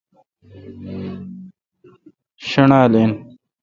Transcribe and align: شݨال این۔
شݨال 2.47 2.91
این۔ 2.99 3.11